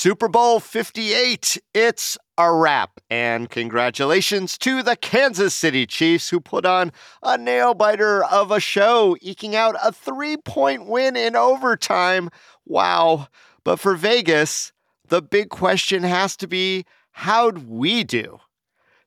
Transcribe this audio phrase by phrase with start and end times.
[0.00, 1.58] Super Bowl 58.
[1.74, 3.00] It's a wrap.
[3.10, 6.90] And congratulations to the Kansas City Chiefs, who put on
[7.22, 12.30] a nail biter of a show, eking out a three point win in overtime.
[12.64, 13.28] Wow.
[13.62, 14.72] But for Vegas,
[15.08, 18.38] the big question has to be how'd we do?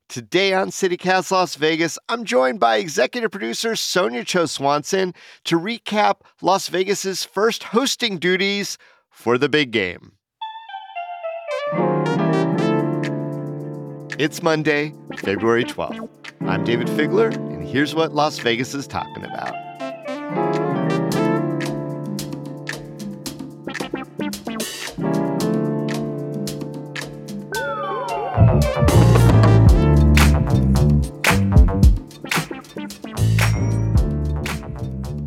[0.09, 5.13] Today on CityCast Las Vegas, I'm joined by executive producer Sonja Cho Swanson
[5.45, 8.77] to recap Las Vegas's first hosting duties
[9.09, 10.11] for the big game.
[14.19, 16.09] It's Monday, February 12th.
[16.41, 20.72] I'm Dayvid Figler, and here's what Las Vegas is talking about.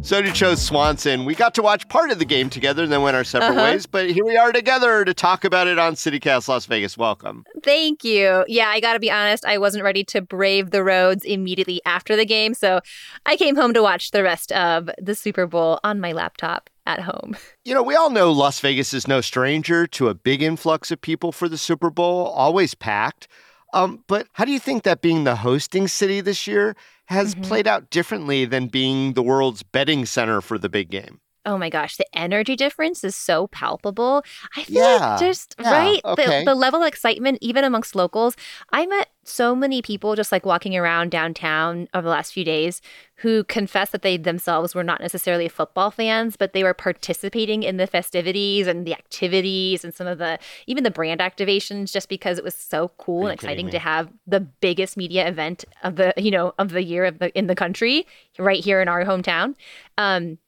[0.07, 1.25] Sonja Cho Swanson.
[1.25, 3.63] We got to watch part of the game together and then went our separate Uh-huh.
[3.73, 6.97] ways, but here we are together to talk about it on CityCast Las Vegas.
[6.97, 7.45] Welcome.
[7.65, 8.45] Thank you.
[8.47, 12.15] Yeah, I got to be honest, I wasn't ready to brave the roads immediately after
[12.15, 12.79] the game, so
[13.27, 17.01] I came home to watch the rest of the Super Bowl on my laptop at
[17.01, 17.37] home.
[17.65, 21.01] You know, we all know Las Vegas is no stranger to a big influx of
[21.01, 23.27] people for the Super Bowl, always packed.
[23.73, 26.77] Um, but how do you think that being the hosting city this year
[27.09, 27.43] has Mhm.
[27.43, 31.21] played out differently than being the world's betting center for the big game?
[31.47, 34.25] Oh my gosh, the energy difference is so palpable.
[34.57, 36.41] I feel Yeah, like just yeah, right okay.
[36.41, 38.37] the, the level of excitement, even amongst locals.
[38.73, 42.81] I met so many people just like walking around downtown over the last few days
[43.17, 47.77] who confessed that they themselves were not necessarily football fans, but they were participating in
[47.77, 52.39] the festivities and the activities and some of the even the brand activations just because
[52.39, 53.73] it was so cool and exciting me?
[53.73, 57.37] to have the biggest media event of the you know of the year of the
[57.39, 58.07] in the country
[58.39, 59.55] right here in our hometown.
[59.99, 60.39] Um,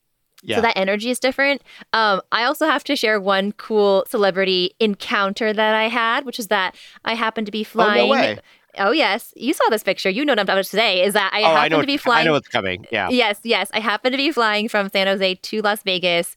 [0.43, 0.57] Yeah.
[0.57, 1.63] so that energy is different.
[1.93, 6.47] Um, I also have to share one cool celebrity encounter that I had, which is
[6.49, 8.09] that I happened to be oh, flying.
[8.09, 8.39] no way.
[8.79, 10.09] Oh, yes, you saw this picture.
[10.11, 11.81] You know what I'm talking about to say is that I oh, I happened know,
[11.81, 12.21] to be flying.
[12.21, 12.87] I know what's coming.
[12.93, 13.09] Yeah.
[13.09, 16.37] Yes, yes, I happened to be flying from San Jose to Las Vegas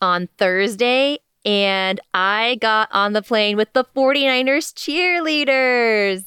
[0.00, 1.18] on Thursday.
[1.44, 6.24] And I got on the plane with the 49ers cheerleaders.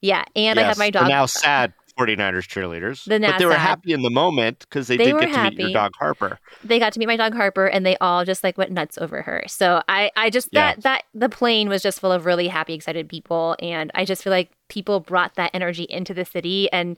[0.00, 0.24] Yeah.
[0.34, 1.08] And I Yes, had my dog.
[1.08, 3.04] now sad 49ers cheerleaders.
[3.04, 5.42] The now but they were happy in the moment because they, They did get to
[5.50, 6.38] meet your dog Harper.
[6.64, 9.22] they got to meet my dog Harper and they all just like went nuts over
[9.22, 9.44] her.
[9.46, 10.74] So I I just Yeah.
[10.74, 14.22] that that the plane was just full of really happy excited people and I just
[14.22, 16.96] feel like people brought that energy into the city and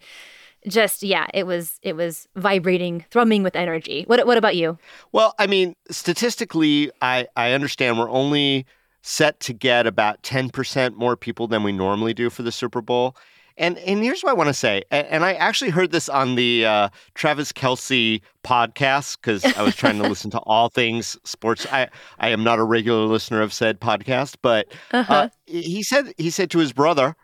[0.67, 4.05] just yeah, it was it was vibrating, thrumming with energy.
[4.07, 4.79] What what about you?
[5.13, 8.65] Well, I mean, statistically, I, I understand we're only
[9.03, 13.15] set to get about 10% more people than we normally do for the Super Bowl.
[13.57, 14.83] And and here's what I want to say.
[14.91, 19.75] And, and I actually heard this on the uh, Travis Kelce podcast because I was
[19.77, 21.67] trying to listen to all things sports.
[21.71, 21.89] I,
[22.19, 25.13] I am not a regular listener of said podcast, but Uh-huh.
[25.15, 27.15] uh, he said he said to his brother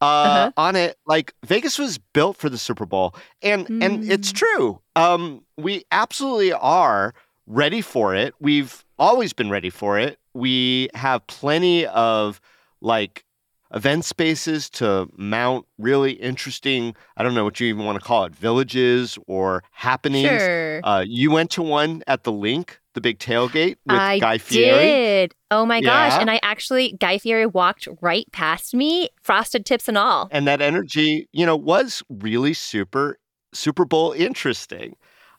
[0.00, 0.52] uh, Uh-huh.
[0.56, 4.36] on it like Vegas was built for the Super Bowl, and and it's Mm.
[4.36, 4.80] true.
[4.94, 7.14] Um, we absolutely are
[7.46, 8.34] ready for it.
[8.40, 10.18] We've always been ready for it.
[10.34, 12.40] We have plenty of
[12.80, 13.24] like
[13.74, 16.94] event spaces to mount really interesting.
[17.16, 20.28] I don't know what you even want to call it, villages or happenings.
[20.40, 20.80] Sure.
[20.84, 24.84] Uh, you went to one at the LINQ, the big tailgate with I Guy Fieri.
[24.84, 25.34] did.
[25.50, 26.20] Oh my gosh.
[26.20, 30.28] And I actually Guy Fieri walked right past me, frosted tips and all.
[30.30, 33.18] and that energy, you know, was really super
[33.54, 34.94] Super Bowl interesting.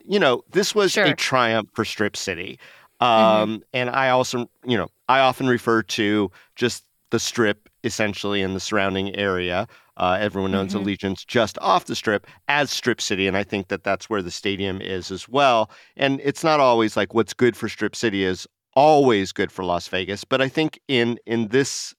[0.05, 2.59] You know, this was a triumph for Strip City.
[2.99, 8.53] Um, And I also, you know, I often refer to just the Strip essentially in
[8.53, 9.67] the surrounding area.
[9.97, 10.81] Uh, everyone knows Mhm.
[10.81, 14.31] Allegiant's just off the Strip as Strip City, and I think that that's where the
[14.31, 15.69] stadium is as well.
[15.97, 19.87] And it's not always like what's good for Strip City is always good for Las
[19.89, 21.93] Vegas, but I think in in this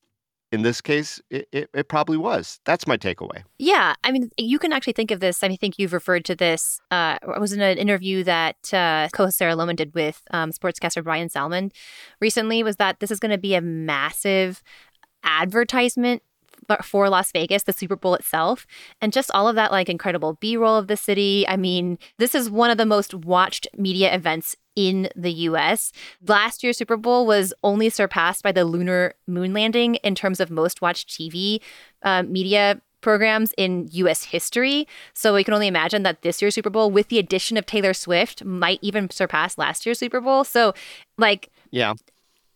[0.53, 2.59] in this case, it, it, it probably was.
[2.65, 3.45] That's my takeaway.
[3.59, 5.45] Yeah, I mean, you can actually think of this.
[5.45, 6.81] I think you've referred to this.
[6.91, 11.05] Uh, I was in an interview that uh, co-host Sarah Lohman did with um, sportscaster
[11.05, 11.71] Brian Salmon
[12.21, 12.65] recently.
[12.65, 14.61] Was that this is going to be a massive
[15.25, 16.23] advertisement
[16.85, 18.67] for Las Vegas, the Super Bowl itself,
[19.01, 21.47] and just all of that like incredible B roll of the city.
[21.49, 25.93] I mean, this is one of the most watched media events in the US.
[26.27, 30.51] Last year's Super Bowl was only surpassed by the lunar moon landing in terms of
[30.51, 31.61] most watched TV
[32.03, 34.87] uh, media programs in US history.
[35.15, 37.95] So we can only imagine that this year's Super Bowl, with the addition of Taylor
[37.95, 40.45] Swift, might even surpass last year's Super Bowl.
[40.45, 40.75] So,
[41.19, 41.95] like, yeah.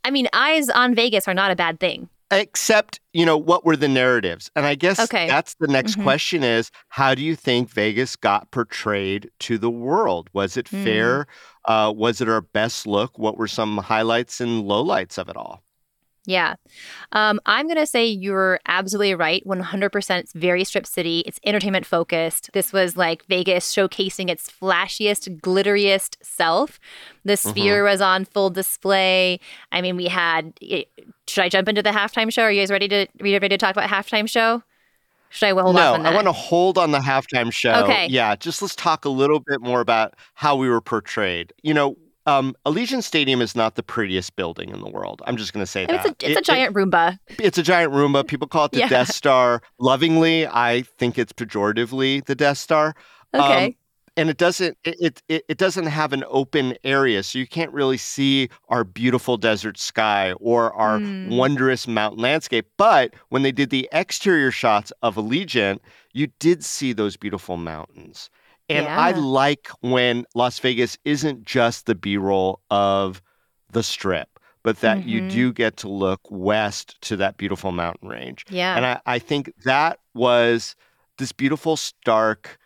[0.05, 2.11] I mean, eyes on Vegas are not a bad thing.
[2.31, 4.51] Except, you know, what were the narratives?
[4.57, 5.27] And I guess okay.
[5.27, 6.05] that's the next mm-hmm.
[6.05, 10.31] question is how do you think Vegas got portrayed to the world?
[10.33, 10.83] Was it mm.
[10.83, 11.27] fair?
[11.67, 13.19] Uh, was it our best look?
[13.19, 15.63] What were some highlights and lowlights of it all?
[16.27, 16.55] Yeah.
[17.13, 19.43] Um, I'm going to say you're absolutely right.
[19.47, 21.23] 100% it's very strip city.
[21.27, 22.51] It's entertainment focused.
[22.55, 26.81] This was like Vegas showcasing its flashiest, glitteriest self.
[27.25, 27.51] The mm-hmm.
[27.51, 27.91] sphere mm-hmm.
[27.91, 29.39] was on full display.
[29.71, 30.59] I mean, we had.
[31.27, 32.43] Should I jump into the halftime show?
[32.43, 34.63] Are you guys ready to, ready to talk about halftime show?
[35.31, 36.13] Should I hold no, off on that?
[36.13, 37.73] I want to hold on the halftime show.
[37.85, 38.07] Okay.
[38.09, 41.53] Yeah, just let's talk a little bit more about how we were portrayed.
[41.63, 45.23] You know, um, Allegiant Stadium is not the prettiest building in the world.
[45.27, 45.95] I'm just going to say that.
[45.95, 47.19] It's a, it's it, a giant it, Roomba.
[47.39, 48.27] It's a giant Roomba.
[48.27, 48.89] People call it the yeah.
[48.89, 49.61] Death Star.
[49.79, 52.95] Lovingly, I think it's pejoratively the Death Star.
[53.35, 53.67] Okay.
[53.67, 53.75] Um,
[54.17, 57.97] and it doesn't it, it it doesn't have an open area so you can't really
[57.97, 61.37] see our beautiful desert sky or our mm.
[61.37, 65.81] wondrous mountain landscape but when they did the exterior shots of allegiant
[66.13, 68.31] you did see those beautiful mountains
[68.69, 68.99] and yeah.
[68.99, 73.21] I like when Las Vegas isn't just the B roll of
[73.73, 75.09] the strip, but that mm-hmm.
[75.09, 78.45] you do get to look west to that beautiful mountain range.
[78.49, 78.77] Yeah.
[78.77, 80.77] And I, I think that was
[81.19, 82.59] this beautiful, stark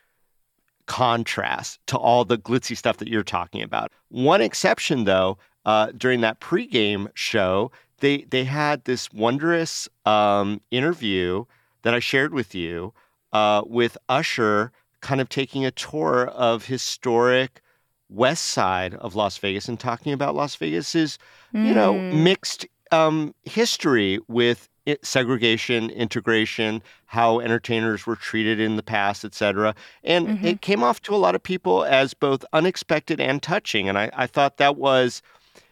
[0.89, 3.93] contrast to all the glitzy stuff that you're talking about.
[4.09, 7.71] One exception, though, uh, during that pregame show,
[8.01, 11.45] they they had this wondrous um, interview
[11.83, 12.93] that I shared with you
[13.33, 17.61] uh, with Usher kind of taking a tour of historic
[18.09, 21.19] west side of Las Vegas and talking about Las Vegas's,
[21.55, 21.67] mm.
[21.67, 22.25] you know, hmm.
[22.25, 29.35] mixed um, history with it, segregation, integration, how entertainers were treated in the past, et
[29.35, 29.75] cetera.
[30.03, 30.47] And mm-hmm.
[30.47, 33.87] it came off to a lot of people as both unexpected and touching.
[33.87, 35.21] And I, I thought that was,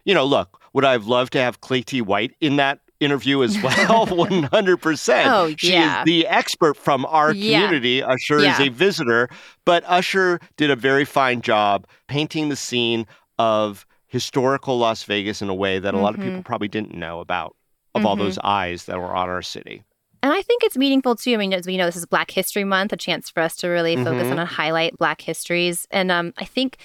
[0.04, 3.60] you know, look, would I have loved to have Claytee White in that interview as
[3.62, 6.00] well 100% oh, she yeah.
[6.00, 7.60] is the expert from our yeah.
[7.60, 8.54] community usher yeah.
[8.54, 9.28] is a visitor
[9.66, 13.06] but usher did a very fine job painting the scene
[13.38, 16.04] of historical las vegas in a way that a mm-hmm.
[16.04, 16.40] lot of people mm-hmm.
[16.40, 17.54] probably didn't know about
[17.96, 18.06] of mm-hmm.
[18.06, 19.82] all those eyes that were on our city
[20.26, 21.34] and I think it's meaningful too.
[21.34, 23.69] I mean, as we know, this is Black History Month, a chance for us to
[23.69, 24.32] really focus mm-hmm.
[24.32, 25.87] on and highlight Black histories.
[25.93, 26.78] And um, I think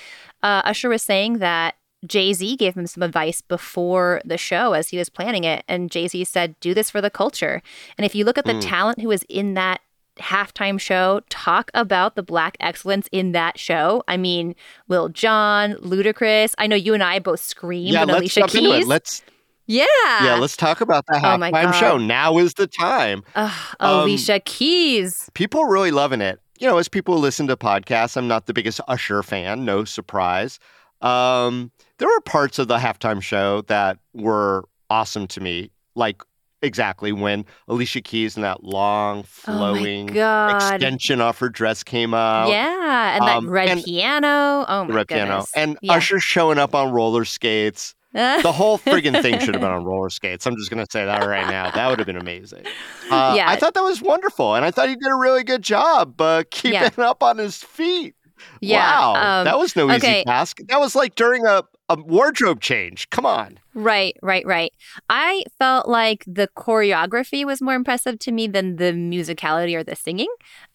[0.43, 1.73] uh, Usher was saying that
[2.05, 5.63] Jay Z gave him some advice before the show as he was planning it.
[5.67, 7.63] And Jay Z said, do this for the culture.
[7.97, 8.61] And if you look at the mm.
[8.61, 9.81] talent who was in that
[10.19, 14.03] halftime show, talk about the black excellence in that show.
[14.07, 14.55] I mean,
[14.87, 16.53] Lil Jon, Ludacris.
[16.59, 18.85] I know you and I both screamed yeah, when Alicia Keys.
[18.85, 19.23] Let's
[19.71, 20.25] yeah.
[20.25, 21.97] Yeah, let's talk about the oh halftime show.
[21.97, 23.23] Now is the time.
[23.35, 25.29] um, Alicia Keys.
[25.33, 26.39] People really loving it.
[26.59, 30.59] You know, as people listen to podcasts, I'm not the biggest Usher fan, no surprise.
[31.01, 36.21] Um, there were parts of the halftime show that were awesome to me, like
[36.61, 40.55] exactly when Alicia Keys and that long Oh flowing God.
[40.73, 42.49] extension off her dress came out.
[42.49, 43.15] Yeah.
[43.15, 44.27] And that Um, red and- piano.
[44.27, 44.87] Oh my God.
[44.87, 45.45] The my red piano.
[45.55, 45.93] And Yeah.
[45.93, 47.95] Usher showing up on roller skates.
[48.13, 50.45] The whole friggin' thing should have been on roller skates.
[50.45, 51.71] I'm just going to say that right now.
[51.71, 52.65] That would have been amazing.
[53.09, 53.49] Uh, Yeah.
[53.49, 54.55] I thought that was wonderful.
[54.55, 56.89] And I thought he did a really good job uh, keeping Yeah.
[57.09, 58.15] up on his feet.
[58.59, 59.39] Yeah, Wow.
[59.41, 60.17] um, that was no okay.
[60.19, 60.57] easy task.
[60.67, 61.63] That was like during a,
[61.97, 63.09] a wardrobe change.
[63.09, 63.59] Come on.
[63.73, 64.73] Right, right, right.
[65.09, 69.95] I felt like the choreography was more impressive to me than the musicality or the
[69.95, 70.27] singing.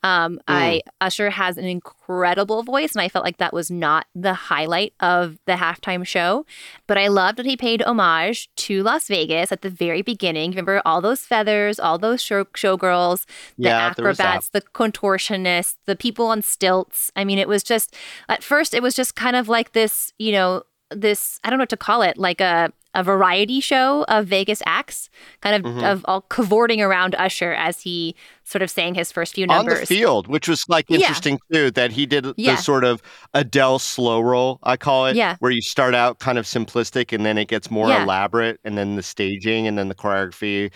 [0.03, 4.33] Um, I Usher has an incredible voice, and I felt like that was not the
[4.33, 6.47] highlight of the halftime show.
[6.87, 10.53] But I loved that he paid homage to Las Vegas at the very beginning.
[10.53, 13.27] Remember all those feathers, all those show- showgirls,
[13.59, 14.25] the Yeah, there was that.
[14.25, 17.11] acrobats, the contortionists, the people on stilts.
[17.15, 17.95] I mean, it was just
[18.29, 21.63] at first it was just kind of like this, you know, this I don't know
[21.63, 25.11] what to call it, like a a variety show of Vegas acts,
[25.43, 25.85] kind of Mhm.
[25.93, 29.81] of all cavorting around Usher as he sort of sang his first few numbers On
[29.81, 31.01] the field, which was like Yeah.
[31.01, 32.57] interesting too, that he did Yeah.
[32.57, 33.03] the sort of
[33.35, 35.37] Adele slow roll, I call it, Yeah.
[35.41, 38.03] where you start out kind of simplistic and then it gets more Yeah.
[38.05, 40.73] elaborate, and then the staging and then the choreography,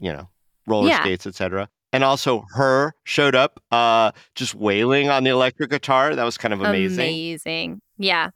[0.00, 0.28] you know,
[0.66, 1.00] roller Yeah.
[1.00, 1.68] skates, etc.
[1.92, 2.94] And also, H.E.R.
[3.04, 6.16] showed up uh, just wailing on the electric guitar.
[6.16, 6.98] That was kind of amazing.
[7.08, 7.82] Amazing.
[7.98, 8.30] Yeah.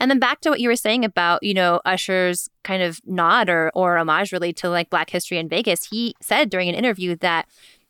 [0.00, 3.48] And then back to what you were saying about, you know, Usher's kind of nod
[3.48, 5.88] or or homage really to like Black history in Vegas.
[5.88, 7.46] He said during an interview that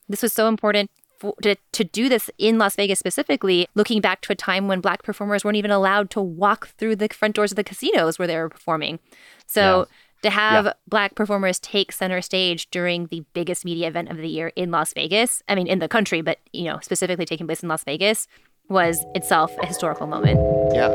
[0.08, 0.90] this was so important
[1.22, 4.80] for, to, to do this in Las Vegas specifically, looking back to a time when
[4.80, 8.26] black performers weren't even allowed to walk through the front doors of the casinos where
[8.26, 8.98] they were performing.
[9.46, 10.28] So yeah.
[10.28, 10.72] to have yeah.
[10.88, 14.92] black performers take center stage during the biggest media event of the year in Las
[14.94, 18.26] Vegas, I mean in the country, but you know, specifically taking place in Las Vegas,
[18.68, 20.40] was itself a historical moment.
[20.74, 20.90] Yeah.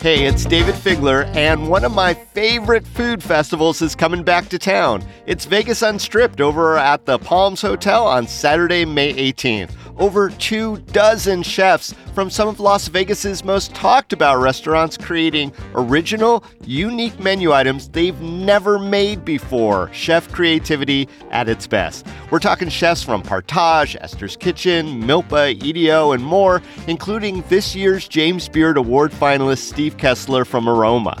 [0.00, 4.58] Hey, it's Dayvid Figler, and one of my favorite food festivals is coming back to
[4.58, 5.04] town.
[5.26, 11.42] It's Vegas Unstripped over at the Palms Hotel on Saturday, May 18th over two dozen
[11.42, 17.88] chefs from some of Las Vegas's most talked about restaurants creating original, unique menu items
[17.88, 19.90] they've never made before.
[19.92, 22.06] Chef creativity at its best.
[22.30, 28.48] We're talking chefs from Partage, Esther's Kitchen, Milpa, EDO, and more, including this year's James
[28.48, 31.20] Beard Award finalist Steve Kessler from Aroma.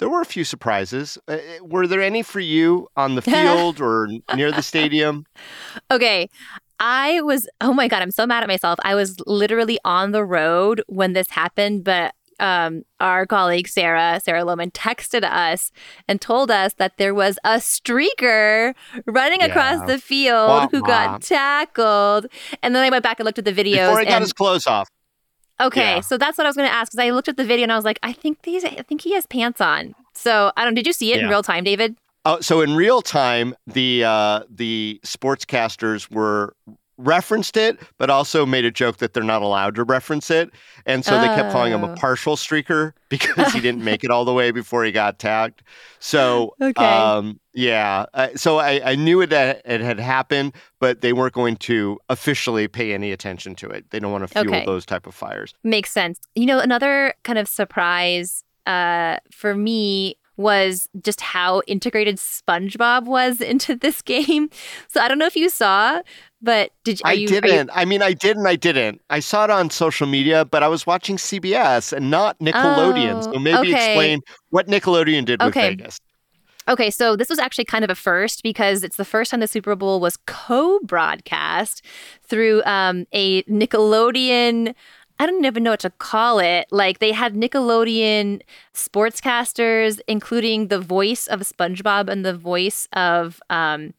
[0.00, 1.18] There were a few surprises.
[1.28, 5.26] Uh, uh, were there any for you on the field or near the stadium?
[5.90, 6.28] Okay.
[6.80, 8.78] I was, oh my God, I'm so mad at myself.
[8.82, 14.42] I was literally on the road when this happened, but um, our colleague Sarah, Sarah
[14.42, 15.70] Lohman, texted us
[16.08, 18.74] and told us that there was a streaker
[19.06, 19.46] running yeah.
[19.46, 20.86] across the field wah, who wah.
[20.86, 22.26] got tackled.
[22.62, 23.88] And then I went back and looked at the videos.
[23.88, 24.88] Before he got his clothes off.
[25.60, 26.00] Okay, yeah.
[26.00, 27.72] so that's what I was going to ask because I looked at the video and
[27.72, 29.94] I was like, I think these, I think he has pants on.
[30.14, 30.74] So I don't.
[30.74, 31.24] Did you see it yeah.
[31.24, 31.96] in real time, Dayvid?
[32.24, 36.54] Oh, so in real time, the uh, the sportscasters were
[37.00, 40.50] referenced it, but also made a joke that they're not allowed to reference it.
[40.86, 41.20] And so oh.
[41.20, 41.96] they kept calling him a oh.
[41.96, 45.62] partial streaker because he didn't make it all the way before he got tagged.
[45.98, 46.84] So, okay.
[46.84, 48.06] um, yeah.
[48.14, 52.68] Uh, so I, I knew it, it had happened, but they weren't going to officially
[52.68, 53.90] pay any attention to it.
[53.90, 54.64] They don't want to fuel okay.
[54.64, 55.54] those type of fires.
[55.64, 56.20] Makes sense.
[56.34, 63.40] You know, another kind of surprise uh, for me was just how integrated SpongeBob was
[63.52, 64.50] into this game.
[64.88, 66.00] So I don't know if you saw,
[66.42, 67.68] but did you, I you, didn't.
[67.68, 67.74] You...
[67.74, 69.00] I mean, I did and I didn't.
[69.10, 73.18] I saw it on social media, but I was watching CBS and not Nickelodeon.
[73.26, 73.92] Oh, so maybe okay.
[73.92, 74.20] explain
[74.50, 75.70] what Nickelodeon did okay.
[75.70, 76.00] with Vegas.
[76.68, 79.48] Okay, so this was actually kind of a first because it's the first time the
[79.48, 81.84] Super Bowl was co-broadcast
[82.22, 84.74] through um, a Nickelodeon
[85.20, 86.66] I don't even know what to call it.
[86.70, 88.40] Like they had Nickelodeon
[88.72, 93.92] sportscasters, including the voice of SpongeBob and the voice of um,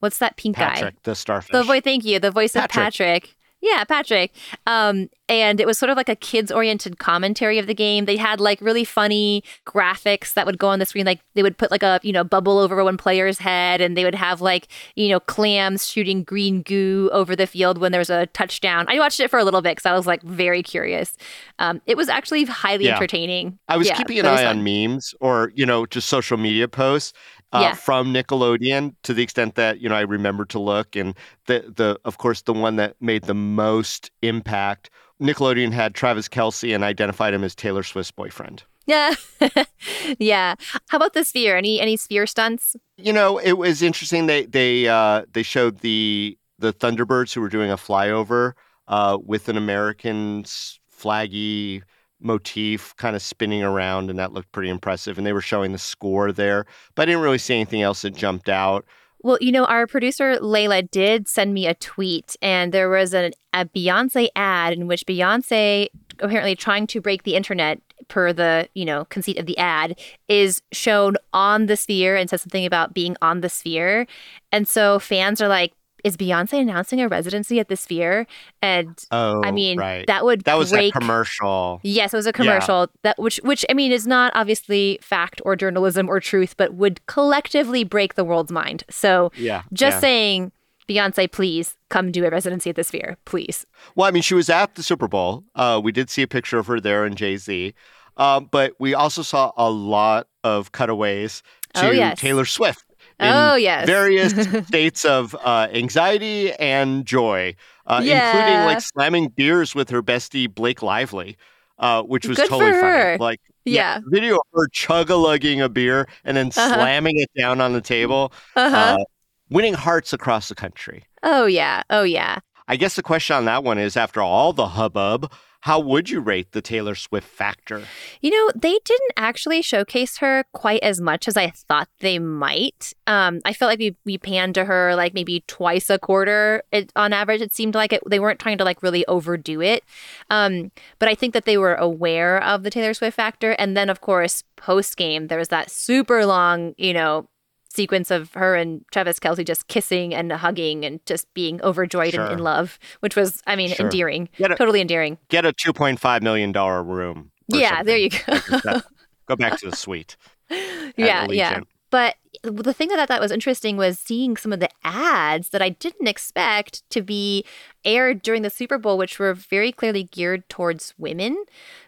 [0.00, 0.80] what's that pink Patrick, guy?
[0.86, 1.52] Patrick, the starfish.
[1.52, 1.82] The voice.
[1.84, 2.18] Thank you.
[2.18, 2.70] The voice Patrick.
[2.70, 3.36] of Patrick.
[3.62, 4.34] Yeah, Patrick.
[4.66, 8.06] Um, and it was sort of like a kids oriented commentary of the game.
[8.06, 11.06] They had like really funny graphics that would go on the screen.
[11.06, 14.04] Like they would put like a, you know, bubble over one player's head and they
[14.04, 14.66] would have like,
[14.96, 18.84] you know, clams shooting green goo over the field when there's a touchdown.
[18.88, 21.16] I watched it for a little bit because I was like very curious.
[21.60, 22.96] Um, it was actually highly yeah.
[22.96, 23.60] entertaining.
[23.68, 27.12] I was yeah, keeping an eye on memes or, you know, just social media posts
[27.52, 27.74] uh, yeah.
[27.74, 31.14] from Nickelodeon to the extent that you know I remember to look and
[31.46, 34.90] the the of course the one that made the most impact
[35.20, 38.64] Nickelodeon had Travis Kelce and identified him as Taylor Swift's boyfriend.
[38.86, 39.14] Yeah,
[40.18, 40.56] yeah.
[40.88, 41.56] How about the sphere?
[41.56, 42.74] Any any sphere stunts?
[42.96, 44.26] You know, it was interesting.
[44.26, 48.52] They they uh, they showed the the Thunderbirds who were doing a flyover
[48.88, 51.82] uh, with an American flaggy
[52.22, 55.18] motif kind of spinning around, and that looked pretty impressive.
[55.18, 58.14] And they were showing the score there, but I didn't really see anything else that
[58.14, 58.84] jumped out.
[59.24, 63.32] Well, you know, our producer Layla did send me a tweet, and there was an,
[63.52, 65.88] a Beyonce ad in which Beyonce
[66.18, 69.98] apparently trying to break the internet per the you know conceit of the ad
[70.28, 74.06] is shown on the sphere and says something about being on the sphere
[74.50, 75.72] and so fans are like
[76.04, 78.26] is Beyonce announcing a residency at the Sphere?
[78.60, 80.06] And Oh, I mean, right.
[80.06, 80.92] that would that was break.
[80.92, 81.80] that commercial.
[81.82, 85.56] Yes, it was a commercial that which which I mean is not obviously fact or
[85.56, 88.84] journalism or truth, but would collectively break the world's mind.
[88.90, 89.62] So Yeah.
[89.72, 90.00] just yeah.
[90.00, 90.52] saying,
[90.88, 93.64] Beyonce, please come do a residency at the Sphere, please.
[93.94, 95.44] Well, I mean, she was at the Super Bowl.
[95.54, 97.74] Uh, we did see a picture of her there and Jay Z.
[98.16, 101.42] Um, but we also saw a lot of cutaways
[101.74, 102.18] to Oh, yes.
[102.20, 102.84] Taylor Swift.
[103.24, 103.86] Oh, yes.
[103.86, 104.32] various
[104.68, 107.54] states of uh, anxiety and joy,
[107.86, 111.36] uh, including like slamming beers with her bestie Blake Lively,
[111.78, 113.18] uh, which was Good totally funny.
[113.18, 114.00] Like, Yeah.
[114.06, 116.74] video of her chug a lugging a beer and then Uh-huh.
[116.74, 118.76] slamming it down on the table, Uh-huh.
[118.76, 119.04] uh,
[119.50, 121.04] winning hearts across the country.
[121.22, 121.82] oh yeah.
[121.90, 122.38] Oh yeah.
[122.68, 125.30] I guess the question on that one is after all the hubbub,
[125.62, 127.84] how would you rate the Taylor Swift factor?
[128.20, 132.92] You know, they didn't actually showcase her quite as much as I thought they might.
[133.06, 136.92] Um, I felt like we, we panned to her like maybe twice a quarter it,
[136.96, 137.40] on average.
[137.40, 139.84] It seemed like it, they weren't trying to like really overdo it.
[140.30, 143.52] Um, but I think that they were aware of the Taylor Swift factor.
[143.52, 147.28] And then, of course, post game, there was that super long, you know,
[147.74, 152.32] sequence of her and Travis Kelce just kissing and hugging and just being overjoyed and
[152.32, 153.86] in love, which was, I mean, Sure.
[153.86, 155.18] endearing, a, totally endearing.
[155.28, 157.30] get a $2.5 million room.
[157.52, 158.18] or Yeah, there you go.
[158.64, 158.84] That-
[159.26, 160.16] Go back to the suite.
[160.96, 161.60] yeah, yeah.
[161.90, 165.62] But the thing that I thought was interesting was seeing some of the ads that
[165.62, 167.44] I didn't expect to be
[167.84, 171.36] aired during the Super Bowl, which were very clearly geared towards women.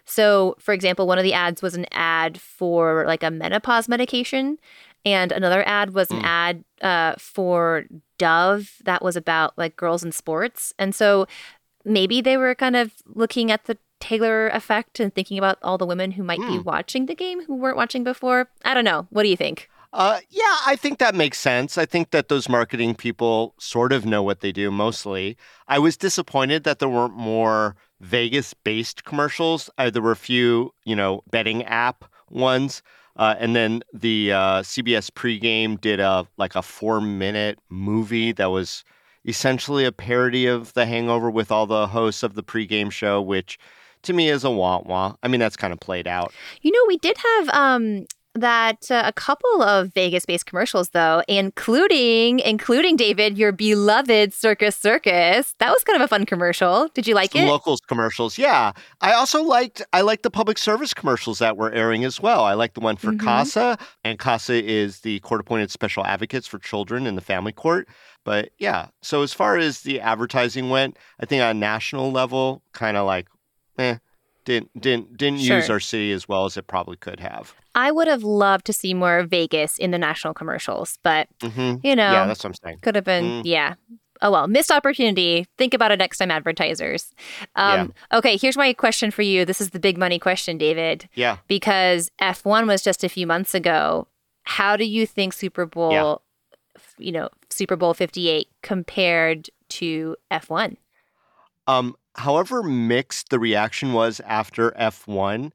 [0.05, 4.59] So, for example, one of the ads was an ad for like a menopause medication,
[5.05, 6.25] and another ad was an Mm.
[6.25, 7.85] ad uh, for
[8.17, 10.73] Dove that was about like girls in sports.
[10.79, 11.27] And so
[11.83, 15.85] maybe they were kind of looking at the Taylor effect and thinking about all the
[15.85, 16.65] women who might be Mm.
[16.65, 18.49] watching the game who weren't watching before.
[18.63, 19.07] I don't know.
[19.09, 19.69] What do you think?
[19.93, 21.77] Uh, yeah, I think that makes sense.
[21.77, 25.37] I think that those marketing people sort of know what they do mostly.
[25.69, 29.69] I was disappointed that there weren't more Vegas based commercials.
[29.77, 32.81] Uh, there were a few, you know, betting app ones.
[33.15, 38.51] Uh, and then the uh, CBS pregame did a like a four minute movie that
[38.51, 38.83] was
[39.25, 43.57] essentially a parody of The Hangover with all the hosts of the pregame show, which
[44.03, 45.15] to me is a wah wah.
[45.23, 46.33] I mean, that's kind of played out.
[46.61, 52.39] You know, we did have um that uh, a couple of Vegas-based commercials though, including
[52.39, 55.55] including Dayvid, your beloved Circus Circus.
[55.59, 56.89] That was kind of a fun commercial.
[56.93, 57.47] Did you like Some it?
[57.47, 58.73] locals commercials, yeah.
[59.01, 62.43] I also liked I liked the public service commercials that were airing as well.
[62.43, 63.19] I liked the one for Mhm.
[63.21, 67.87] CASA, and CASA is the court-appointed special advocates for children in the family court.
[68.23, 72.61] But yeah, so as far as the advertising went, I think on a national level,
[72.73, 73.27] kind of like,
[73.77, 73.97] eh,
[74.45, 75.73] didn't didn't didn't use Sure.
[75.75, 77.53] our city as well as it probably could have.
[77.73, 81.95] I would have loved to see more Vegas in the national commercials, but hmm you
[81.95, 82.79] know, Yeah, that's what I'm saying.
[82.81, 83.41] could have been Mm.
[83.45, 83.73] yeah.
[84.21, 85.45] Oh well, missed opportunity.
[85.57, 87.11] Think about it next time, advertisers.
[87.55, 89.43] Um, Okay, here's my question for you.
[89.43, 91.07] This is the big money question, Dayvid.
[91.15, 91.37] Yeah.
[91.47, 94.07] because F1 was just a few months ago.
[94.43, 96.21] How do you think Super Bowl,
[96.77, 100.77] f- you know, Super Bowl 58 compared to F1?
[101.67, 105.51] Um, however mixed the reaction was after F1,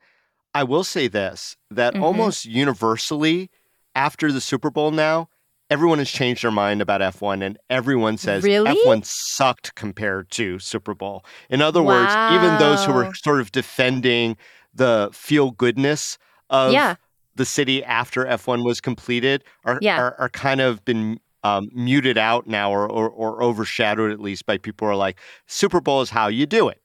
[0.55, 2.03] I will say this that Mhm.
[2.03, 3.51] almost universally
[3.95, 5.29] after the Super Bowl now,
[5.69, 8.71] everyone has changed their mind about F1 and everyone says Really?
[8.85, 11.25] F1 sucked compared to Super Bowl.
[11.49, 14.37] In other words, even those who were sort of defending
[14.75, 16.19] the feel goodness
[16.49, 16.97] of yeah,
[17.37, 20.01] the city after F1 was completed are Yeah.
[20.01, 24.47] are, are kind of been um, muted out now or, or or overshadowed at least
[24.47, 26.81] by people who are like Super Bowl is how you do it.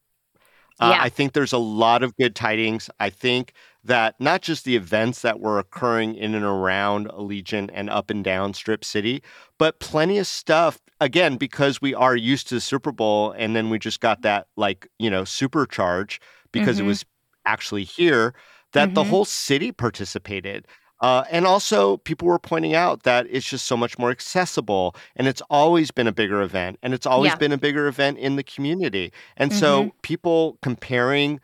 [0.80, 1.02] Uh, Yeah.
[1.02, 2.90] I think there's a lot of good tidings.
[3.00, 7.90] I think that not just the events that were occurring in and around Allegiant and
[7.90, 9.24] up and down Strip City,
[9.58, 10.80] but plenty of stuff.
[11.02, 14.48] Again, because we are used to the Super Bowl, and then we just got that
[14.58, 16.20] like you know supercharge
[16.52, 16.82] because Mhm.
[16.82, 17.06] it was
[17.46, 18.34] actually here
[18.74, 19.08] that the Mhm.
[19.10, 20.68] whole city participated.
[21.02, 25.28] Uh, and also, people were pointing out that it's just so much more accessible, and
[25.28, 27.36] it's always been a bigger event, and it's always Yeah.
[27.38, 29.12] been a bigger event in the community.
[29.38, 31.42] And so, people comparing,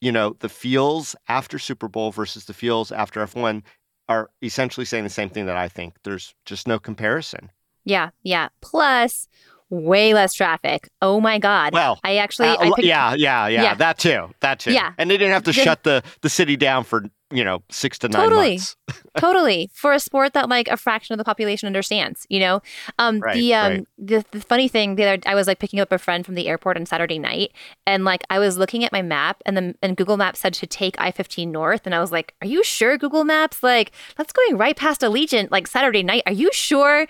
[0.00, 3.62] you know, the feels after Super Bowl versus the feels after F1
[4.08, 5.94] are essentially saying the same thing that I think.
[6.04, 7.50] There's just no comparison.
[7.84, 8.48] yeah, yeah.
[8.60, 9.26] Plus,
[9.70, 10.88] way less traffic.
[11.00, 11.72] Oh my God.
[11.72, 13.74] Well, I actually, Uh, I picked, yeah, yeah, yeah, Yeah.
[13.74, 14.72] that too, that too.
[14.72, 14.92] Yeah.
[14.98, 17.98] And they didn't have to The- shut the the city down for you know, six
[18.00, 18.50] to nine Totally.
[18.56, 18.76] months.
[19.18, 22.62] totally for a sport that like a fraction of the population understands you know
[22.98, 23.86] um Right, the um right.
[23.98, 26.48] the, the funny thing the other i was like picking up a friend from the
[26.48, 27.52] airport on saturday night
[27.86, 30.66] and like i was looking at my map and then and google maps said to
[30.66, 34.56] take i-15 north and i was like are you sure google maps like that's going
[34.56, 37.06] right past allegiant like saturday night are you sure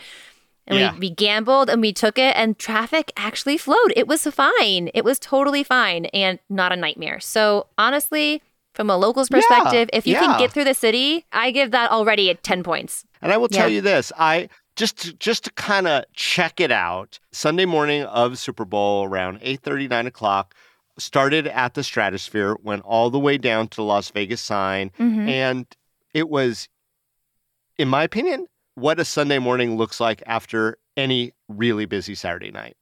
[0.67, 0.93] and Yeah.
[0.95, 5.05] we, we gambled and we took it and traffic actually flowed it was fine it
[5.05, 8.43] was totally fine and not a nightmare so honestly
[8.75, 10.21] from a local's Yeah, perspective if you yeah.
[10.21, 13.49] can get through the city i give that already at 10 points And I will
[13.49, 13.77] tell Yeah.
[13.77, 17.19] you this, I just to, just to kind of check it out.
[17.31, 20.55] Sunday morning of Super Bowl around 8:30, 9 o'clock,
[20.99, 25.29] started at the Stratosphere, went all the way down to the Las Vegas sign, Mhm.
[25.29, 25.67] and
[26.15, 26.69] it was,
[27.79, 32.77] in my opinion, what a Sunday morning looks like after any really busy Saturday night.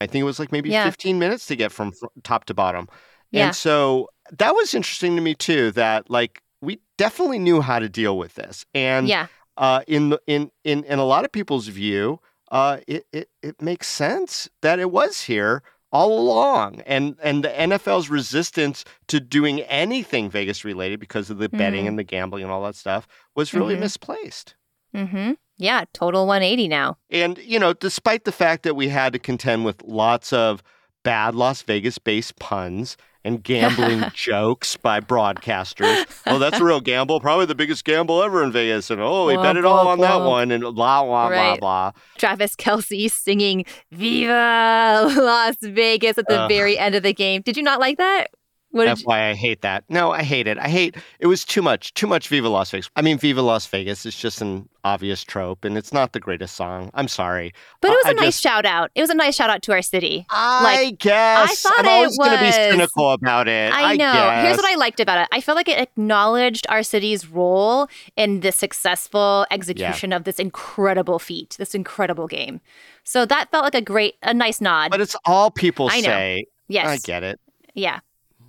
[0.00, 0.84] I think it was like maybe Yeah.
[0.84, 2.86] 15 minutes to get from top to bottom.
[3.32, 3.46] Yeah.
[3.46, 7.88] And so that was interesting to me too, that like we definitely knew how to
[7.88, 8.64] deal with this.
[8.74, 13.28] And yeah uh, in in in in a lot of people's view, uh, it, it
[13.42, 15.62] it makes sense that it was here
[15.92, 21.48] all along, and and the NFL's resistance to doing anything Vegas related because of the
[21.48, 21.88] betting Mhm.
[21.88, 23.80] and the gambling and all that stuff was really Mhm.
[23.80, 24.54] misplaced.
[24.94, 29.18] mm-hmm yeah total 180 now And you know, despite the fact that we had to
[29.18, 30.62] contend with lots of
[31.04, 36.06] bad Las Vegas based puns and gambling jokes by broadcasters.
[36.26, 37.20] Oh, that's a real gamble.
[37.20, 38.90] Probably the biggest gamble ever in Vegas.
[38.90, 41.58] And oh, we bet it all on that one and blah, blah, Right.
[41.60, 42.00] blah, blah.
[42.18, 46.48] travis kelce singing viva las vegas at the Ugh.
[46.48, 48.28] very end of the game did you not like that
[48.70, 49.84] what That's you, why I hate that.
[49.88, 50.56] No, I hate it.
[50.58, 52.88] I hate it was too much, too much Viva Las Vegas.
[52.96, 56.54] I mean, Viva Las Vegas is just an obvious trope, and it's not the greatest
[56.56, 56.90] song.
[56.94, 57.52] I'm sorry.
[57.80, 59.50] but it uh, was I a nice just- shout out it was a nice shout
[59.50, 63.48] out to our city I guess thought I'm it always going to be cynical about
[63.48, 63.72] it.
[63.74, 64.42] I know.
[64.42, 64.64] Here's what.
[64.70, 65.28] I liked about it.
[65.32, 71.18] I felt like it acknowledged our city's role in the successful execution of this incredible
[71.18, 72.60] feat, this incredible game.
[73.04, 74.90] So that felt like a great, a nice nod.
[74.90, 76.02] But it's all people I know.
[76.08, 76.44] say.
[76.68, 76.86] yes.
[76.86, 77.40] I get it.
[77.74, 78.00] Yeah.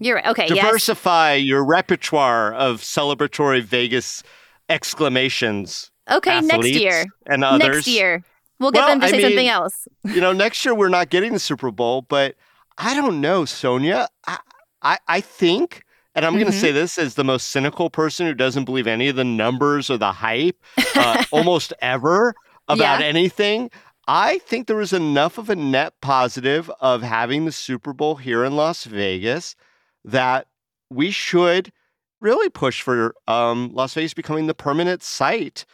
[0.01, 0.25] You're right.
[0.25, 0.47] Okay.
[0.49, 0.65] Yes.
[0.65, 4.23] Diversify your repertoire of celebratory Vegas
[4.67, 5.91] exclamations.
[6.09, 6.41] Okay.
[6.41, 7.05] Next year.
[7.27, 7.75] and others.
[7.75, 8.23] Next year.
[8.59, 9.87] We'll get Well, them to I say something else.
[10.03, 12.35] You know, next year we're not getting the Super Bowl, but
[12.77, 14.07] I don't know, Sonja.
[14.27, 14.37] I
[14.83, 15.83] I, I think,
[16.15, 16.51] and I'm going Mhm.
[16.51, 19.91] to say this as the most cynical person who doesn't believe any of the numbers
[19.91, 20.57] or the hype,
[20.95, 22.33] uh, almost ever
[22.67, 23.05] about Yeah.
[23.05, 23.69] anything.
[24.07, 28.43] I think there was enough of a net positive of having the Super Bowl here
[28.43, 29.55] in Las Vegas
[30.03, 30.47] that
[30.89, 31.71] we should
[32.19, 35.65] really push for um, Las Vegas becoming the permanent site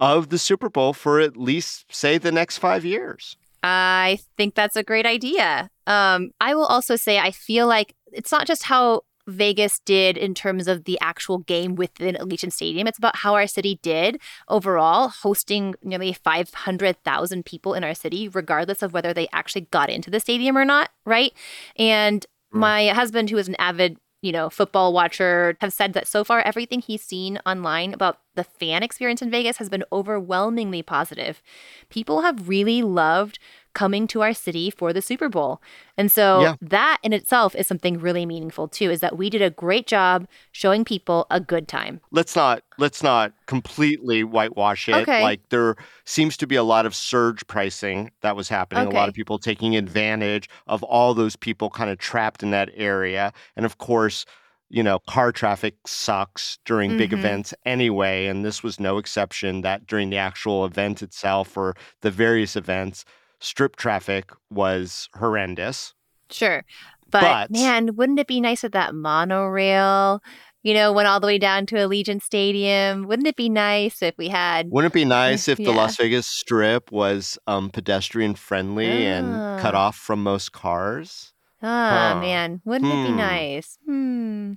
[0.00, 3.36] of the Super Bowl for at least, say, the next five years.
[3.62, 5.70] I think that's a great idea.
[5.86, 10.34] Um, I will also say I feel like it's not just how Vegas did in
[10.34, 12.88] terms of the actual game within Allegiant Stadium.
[12.88, 18.82] It's about how our city did overall, hosting nearly 500,000 people in our city, regardless
[18.82, 21.32] of whether they actually got into the stadium or not, right?
[21.76, 22.26] And.
[22.54, 22.58] Mm.
[22.58, 26.40] my husband, who is an avid you know, football watcher, have said that so far
[26.42, 31.42] everything he's seen online about the fan experience in Vegas has been overwhelmingly positive.
[31.90, 33.40] People have really loved
[33.74, 35.60] coming to our city for the Super Bowl.
[35.96, 36.54] And so Yeah.
[36.60, 40.26] that in itself is something really meaningful too, is that we did a great job
[40.52, 42.00] showing people a good time.
[42.10, 44.94] let's not let's not completely whitewash it.
[45.08, 45.22] Okay.
[45.22, 48.86] Like there seems to be a lot of surge pricing that was happening.
[48.86, 52.70] A lot of people taking advantage of all those people kind of trapped in that
[52.74, 53.32] area.
[53.56, 54.24] And of course,
[54.70, 57.18] you know, car traffic sucks during big Mhm.
[57.18, 58.26] events anyway.
[58.26, 63.04] And this was no exception that during the actual event itself or the various events,
[63.42, 65.92] strip traffic was horrendous.
[66.30, 66.64] Sure.
[67.10, 70.22] But, But- man, wouldn't it be nice if that monorail,
[70.62, 73.06] you know, went all the way down to Allegiant Stadium?
[73.06, 75.72] Wouldn't it be nice if we had Wouldn't it be nice if the.
[75.72, 79.88] Las Vegas Strip was um, pedestrian friendly and cut Ah.
[79.88, 81.34] off from most cars?
[81.62, 82.20] Ah, Huh.
[82.20, 83.16] man, wouldn't it be Hmm.
[83.16, 83.78] nice?
[83.86, 84.52] Hmm.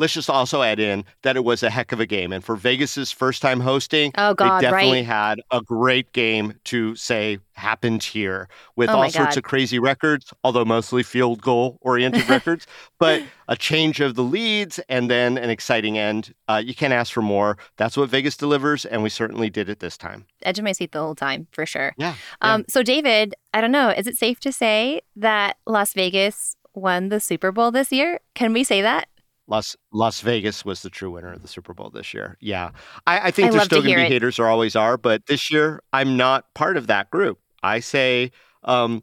[0.00, 2.32] Let's just also add in that it was a heck of a game.
[2.32, 5.06] And for Vegas's first time hosting, Oh God, they definitely right?
[5.06, 9.36] had a great game to say happened here with Oh all sorts God.
[9.36, 12.66] of crazy records, although mostly field goal oriented records,
[12.98, 16.32] but a change of the leads and then an exciting end.
[16.48, 17.58] Uh, you can't ask for more.
[17.76, 20.24] That's what Vegas delivers, and we certainly did it this time.
[20.42, 21.92] Edge of my seat the whole time for sure.
[21.98, 22.14] Yeah.
[22.42, 22.54] yeah.
[22.54, 23.90] Um, so Dayvid, I don't know.
[23.90, 28.20] Is it safe to say that Las Vegas won the Super Bowl this year?
[28.34, 29.08] Can we say that?
[29.50, 32.36] Las Las Vegas was the true winner of the Super Bowl this year.
[32.40, 32.70] Yeah,
[33.06, 34.08] I, I think I there's still going to be it.
[34.08, 37.38] haters, or always are, but this year I'm not part of that group.
[37.62, 38.30] I say,
[38.64, 39.02] um,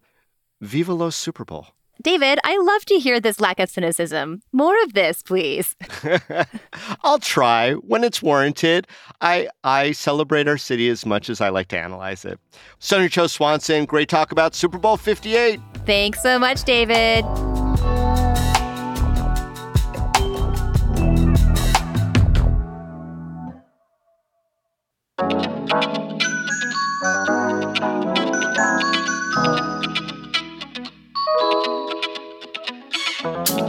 [0.61, 1.67] "Viva los Super Bowl."
[2.03, 4.41] Dayvid, I love to hear this lack of cynicism.
[4.53, 5.75] More of this, please.
[7.03, 8.87] I'll try when it's warranted.
[9.19, 12.39] I I celebrate our city as much as I like to analyze it.
[12.79, 15.59] Sonja Cho Swanson, great talk about Super Bowl 58.
[15.85, 17.25] Thanks so much, David.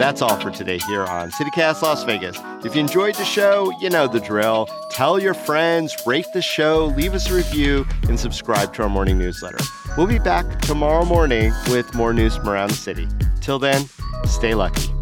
[0.09, 2.39] That's all for today here on CityCast Las Vegas.
[2.65, 4.67] If you enjoyed the show, you know the drill.
[4.91, 9.19] Tell your friends, rate the show, leave us a review, and subscribe to our morning
[9.19, 9.59] newsletter.
[9.99, 13.07] We'll be back tomorrow morning with more news from around the city.
[13.43, 13.87] Till then,
[14.25, 14.98] stay lucky.